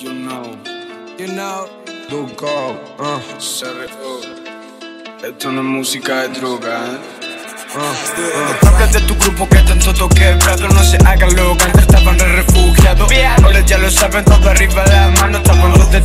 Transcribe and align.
You 0.00 0.14
know, 0.14 0.56
You 1.18 1.26
know, 1.26 1.68
Duco, 2.08 2.46
uh, 2.98 3.20
CRO. 3.38 4.20
Esto 5.22 5.52
no 5.52 5.60
es 5.60 5.66
música 5.66 6.22
de 6.22 6.28
droga, 6.40 6.86
eh. 6.86 7.20
Uh, 7.76 8.66
Habla 8.66 8.86
de 8.86 9.00
tu 9.02 9.14
grupo 9.16 9.46
que 9.46 9.58
tanto 9.58 9.92
toqué, 9.92 10.32
brother, 10.36 10.72
no 10.72 10.82
se 10.82 10.96
hagan 11.04 11.36
loca, 11.36 11.66
antes 11.66 11.82
estaban 11.82 12.18
re 12.18 12.42
refugiados. 12.42 13.12
Ahora 13.44 13.60
ya 13.60 13.76
lo 13.76 13.90
saben, 13.90 14.24
todo 14.24 14.48
arriba 14.48 14.84
de 14.84 14.92
la 14.92 15.08
mano. 15.10 15.36
Estaban 15.36 15.70
los 15.72 15.90
de 15.92 16.00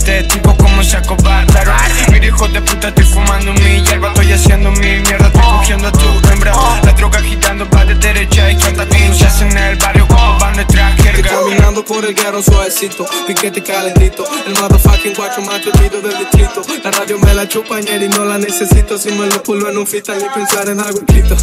suavecito, 12.76 13.06
piquete 13.26 13.64
calentito. 13.64 14.26
El 14.46 14.54
motherfucking 14.60 15.14
guacho 15.16 15.42
más 15.42 15.62
querido 15.62 16.02
del 16.02 16.18
distrito. 16.18 16.62
La 16.84 16.92
radio 16.92 17.18
me 17.20 17.34
la 17.34 17.48
chupa 17.48 17.80
y 17.80 18.10
no 18.10 18.26
la 18.26 18.38
necesito. 18.38 18.98
Si 18.98 19.12
me 19.12 19.28
lo 19.28 19.42
pulo 19.42 19.70
en 19.70 19.78
un 19.78 19.88
freestyle 19.88 20.22
y 20.22 20.34
pensar 20.34 20.68
en 20.70 20.80
algo 20.80 21.00
escrito. 21.00 21.36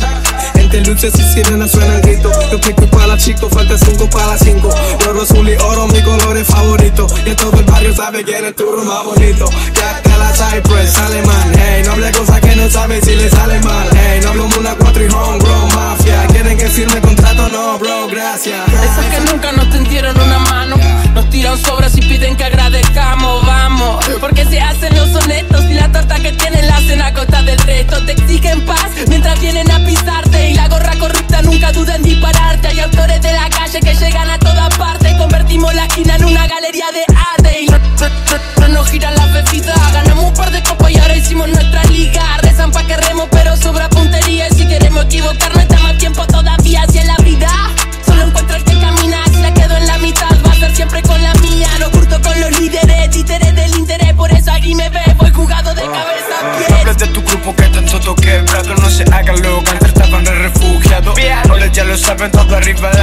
Entre 0.55 0.81
luces 0.83 1.15
y 1.19 1.23
sirenas 1.23 1.71
suena 1.71 1.97
el 1.97 2.03
grito. 2.03 2.31
Yo 2.51 2.61
pico 2.61 2.87
para 2.89 3.17
chico, 3.17 3.49
falta 3.49 3.77
cinco 3.79 4.09
para 4.11 4.37
cinco. 4.39 4.69
Oro, 5.09 5.23
azul 5.23 5.49
y 5.49 5.55
oro, 5.55 5.87
mi 5.89 6.03
colores 6.03 6.47
favorito. 6.47 7.07
Y 7.25 7.35
todo 7.35 7.59
el 7.59 7.65
barrio 7.65 7.95
sabe 7.95 8.23
quién 8.25 8.45
es 8.45 8.55
tu 8.55 8.65
más 8.85 9.05
bonito. 9.05 9.49
Te 10.03 10.11
la 10.11 10.33
Cypress, 10.33 10.99
alemán. 10.99 11.53
Hey, 11.57 11.83
no 11.85 11.93
hable 11.93 12.11
cosas 12.13 12.41
que 12.41 12.57
no 12.57 12.71
sabes 12.71 13.05
si 13.05 13.15
le 13.15 13.31
sale 13.31 13.59
mal. 13.61 13.89
Hey, 13.93 14.21
no 14.23 14.31
hablo 14.31 14.49
una 14.59 14.75
cuatro 14.75 15.05
y 15.05 15.09
homegrown 15.09 15.75
mafia. 15.75 16.27
Quieren 16.29 16.59
que 16.59 16.69
firme 16.69 17.01
contrato, 17.01 17.49
no, 17.49 17.79
bro, 17.79 18.09
gracias. 18.09 18.61
Esos 18.69 19.05
que 19.07 19.33
nunca 19.33 19.53
nos 19.53 19.71
tendieron 19.71 19.92
calle 33.73 33.81
que 33.81 34.05
llegan 34.05 34.31
a 34.31 34.39
todas 34.39 34.77
partes. 34.77 35.15
Convertimos 35.15 35.75
la 35.75 35.87
esquina 35.87 36.17
en 36.17 36.25
una 36.25 36.47
galería 36.47 36.87
de 36.93 37.05
arte. 37.35 37.63
Y 37.63 37.67
no, 37.67 37.79
no, 37.79 38.09
no, 38.09 38.61
no 38.61 38.69
nos 38.69 38.91
giran 38.91 39.15
las 39.15 39.33
bebidas 39.33 39.93
Ganamos 39.93 40.25
un 40.27 40.35
par 40.35 40.51
de 40.51 40.63
copas 40.63 40.91
y 40.91 40.99
ahora 40.99 41.17
hicimos 41.17 41.49
nuestra 41.49 41.83
liga. 41.85 42.23
Rezan 42.43 42.71
pa' 42.71 42.85
que 42.85 42.97
remo 42.97 43.29
pero 43.31 43.57
sobra 43.57 43.89
puntería. 43.89 44.49
Y 44.49 44.55
si 44.55 44.67
queremos 44.67 45.05
equivocarnos 45.05 45.63
estamos 45.63 45.91
a 45.91 45.99
tiempo 45.99 46.27
todavía 46.27 46.85
Si 46.91 46.99
en 46.99 47.07
la 47.07 47.17
vida. 47.17 47.49
Solo 48.05 48.23
encuentro 48.23 48.57
el 48.57 48.65
que 48.65 48.79
camina, 48.79 49.25
si 49.33 49.41
la 49.41 49.55
quedo 49.55 49.77
en 49.77 49.87
la 49.87 49.99
mitad 49.99 50.37
va 50.47 50.53
a 50.53 50.57
ser 50.57 50.77
siempre 50.77 51.03
con 51.03 51.23
la 51.23 51.33
mía. 51.35 51.69
No 51.81 51.91
curto 51.91 52.21
con 52.21 52.39
los 52.41 52.59
líderes, 52.59 53.11
títeres 53.11 53.55
del 53.55 53.75
interés, 53.79 54.13
por 54.15 54.31
eso 54.33 54.53
aquí 54.53 54.75
me 54.75 54.89
ve, 54.91 55.03
voy 55.17 55.31
jugado 55.31 55.75
de 55.75 55.83
cabeza 55.83 56.35
a 56.41 56.59
pies. 56.59 56.73
Hablas 56.73 56.99
de 56.99 57.07
tu 57.07 57.23
grupo 57.23 57.55
que 57.55 57.69
tanto 57.69 58.01
toqué, 58.01 58.43
brother, 58.43 58.79
no 58.79 58.91
se 58.91 59.05
hagan 59.05 59.41
loca, 59.43 59.71
antes 59.71 59.89
estaban 59.89 60.27
refugiados. 60.27 61.19
Ahora 61.49 61.67
ya 61.69 61.85
lo 61.85 61.97
saben, 61.97 62.31
todo 62.31 62.57
arriba 62.57 62.91
de 62.91 63.03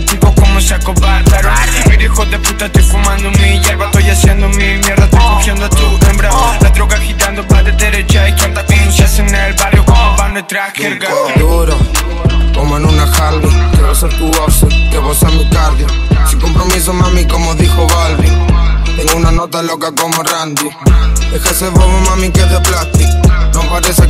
tipo 0.00 0.34
como 0.34 0.60
se 0.60 0.74
acobardaron 0.74 1.52
Mira 1.88 2.02
hijo 2.04 2.24
de 2.26 2.38
puta, 2.38 2.66
estoy 2.66 2.82
fumando 2.82 3.30
mi 3.32 3.60
hierba 3.60 3.86
Estoy 3.86 4.10
haciendo 4.10 4.48
mi 4.48 4.78
mierda, 4.78 5.04
estoy 5.04 5.20
cogiendo 5.20 5.64
a 5.66 5.70
tu 5.70 6.06
hembra. 6.08 6.30
La 6.60 6.70
droga 6.70 6.96
agitando 6.96 7.44
va 7.52 7.62
de 7.62 7.72
derecha 7.72 8.22
a 8.22 8.28
izquierda 8.28 8.64
Bien 8.68 8.92
se 8.92 9.04
hace 9.04 9.22
en 9.22 9.34
el 9.34 9.54
barrio 9.54 9.84
como 9.84 10.16
va 10.16 10.28
nuestra 10.28 10.70
jerga. 10.70 11.08
Duro, 11.36 11.76
como 12.54 12.76
en 12.76 12.84
una 12.84 13.04
Harley. 13.04 13.50
Quiero 13.72 13.94
ser 13.94 14.10
tu 14.18 14.30
voz, 14.32 14.66
que 14.90 14.98
vos 14.98 15.18
seas 15.18 15.32
mi 15.32 15.48
cardio. 15.50 15.86
Sin 16.28 16.40
compromiso, 16.40 16.92
mami, 16.92 17.24
como 17.26 17.54
dijo 17.54 17.86
Balvin. 17.86 18.32
Tengo 18.96 19.16
una 19.16 19.30
nota 19.30 19.62
loca 19.62 19.92
como 19.94 20.22
Randy. 20.22 20.68
Deja 21.30 21.50
ese 21.50 21.68
bobo, 21.68 22.00
mami, 22.06 22.30
que 22.30 22.40
es 22.40 22.50
de 22.50 22.60
plástico. 22.60 23.10
No 23.54 23.62
parece 23.70 24.07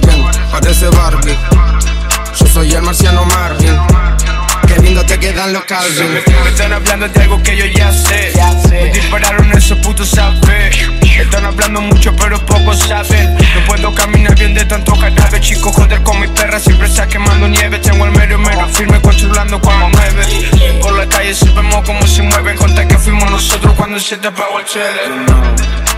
Me 5.58 6.50
están 6.50 6.72
hablando 6.72 7.08
de 7.08 7.20
algo 7.20 7.42
que 7.42 7.56
yo 7.56 7.64
ya 7.66 7.92
sé. 7.92 8.32
Me 8.70 8.92
dispararon 8.92 9.50
esos 9.52 9.78
putos 9.78 10.10
sabes. 10.10 10.78
Están 11.18 11.44
hablando 11.46 11.80
mucho 11.80 12.14
pero 12.14 12.38
poco 12.46 12.74
saben. 12.74 13.34
No 13.34 13.66
puedo 13.66 13.92
caminar 13.92 14.36
bien 14.36 14.54
de 14.54 14.64
tanto 14.64 14.94
jarabe, 14.94 15.40
chico. 15.40 15.72
Joder 15.72 16.00
con 16.02 16.20
mi 16.20 16.28
perra 16.28 16.60
siempre 16.60 16.86
está 16.86 17.08
quemando 17.08 17.48
nieve. 17.48 17.78
Tengo 17.80 18.04
el 18.04 18.12
mero 18.12 18.38
mero 18.38 18.68
firme 18.68 19.00
controlando 19.00 19.60
cuando 19.60 19.88
mueve. 19.88 20.80
Por 20.80 20.92
la 20.92 21.06
calle 21.08 21.34
si 21.34 21.48
vemos 21.48 21.84
cómo 21.84 22.06
se 22.06 22.22
mueve. 22.22 22.54
Conta 22.54 22.86
que 22.86 22.96
fuimos 22.96 23.28
nosotros 23.30 23.74
cuando 23.74 23.98
se 23.98 24.16
te 24.16 24.28
apagó 24.28 24.60
el 24.60 24.64
chile. 24.64 25.97